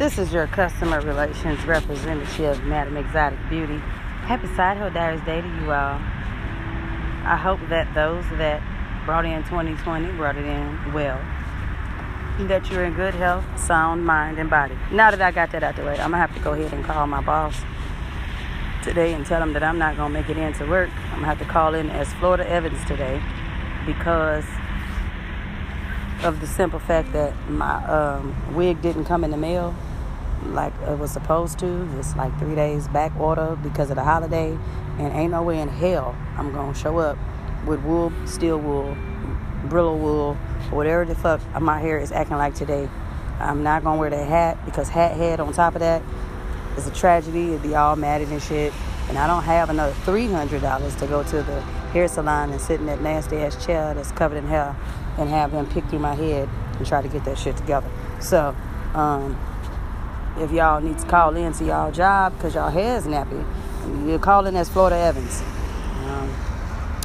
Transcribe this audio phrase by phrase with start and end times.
[0.00, 3.76] This is your customer relations representative, Madam Exotic Beauty.
[4.24, 6.00] Happy Side Hoe Diaries Day to you all.
[7.28, 8.62] I hope that those that
[9.04, 11.18] brought in 2020 brought it in well.
[12.48, 14.74] That you're in good health, sound mind, and body.
[14.90, 16.82] Now that I got that out the way, I'm gonna have to go ahead and
[16.82, 17.60] call my boss
[18.82, 20.88] today and tell him that I'm not gonna make it into work.
[21.08, 23.20] I'm gonna have to call in as Florida Evans today
[23.84, 24.46] because
[26.24, 29.74] of the simple fact that my um, wig didn't come in the mail
[30.46, 31.88] like it was supposed to.
[31.98, 34.56] It's like three days back order because of the holiday,
[34.98, 37.18] and ain't no way in hell I'm gonna show up
[37.66, 38.96] with wool, steel wool,
[39.66, 40.34] Brillo wool,
[40.70, 42.88] whatever the fuck my hair is acting like today.
[43.38, 46.02] I'm not gonna wear that hat because hat head on top of that
[46.76, 47.48] is a tragedy.
[47.48, 48.72] It'd be all matted and shit.
[49.08, 51.60] And I don't have another $300 to go to the
[51.92, 54.76] hair salon and sit in that nasty ass chair that's covered in hair
[55.18, 57.88] and have him pick through my head and try to get that shit together.
[58.20, 58.54] So,
[58.94, 59.36] um,
[60.38, 63.44] if y'all need to call in to y'all job because y'all hair is nappy,
[64.08, 65.42] you call in as Florida Evans.
[66.04, 66.34] Um,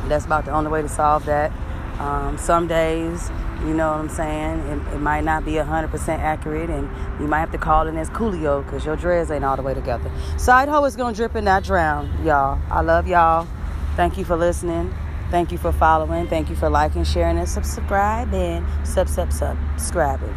[0.07, 1.51] that's about the only way to solve that.
[1.99, 3.29] Um, some days,
[3.61, 6.89] you know what I'm saying, it, it might not be 100% accurate, and
[7.21, 9.73] you might have to call in as Coolio because your dreads ain't all the way
[9.73, 10.11] together.
[10.37, 12.59] Side hoe is going to drip and not drown, y'all.
[12.69, 13.47] I love y'all.
[13.95, 14.93] Thank you for listening.
[15.31, 16.27] Thank you for following.
[16.27, 18.65] Thank you for liking, sharing, and subscribing.
[18.83, 20.35] Sub, Sub, sub, subscribing.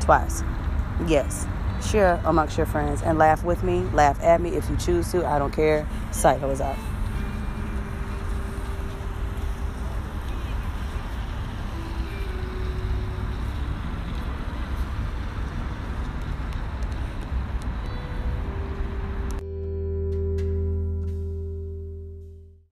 [0.00, 0.44] Twice.
[1.06, 1.46] Yes.
[1.84, 3.80] Share amongst your friends and laugh with me.
[3.92, 5.24] Laugh at me if you choose to.
[5.26, 5.86] I don't care.
[6.22, 6.93] Hoe is out.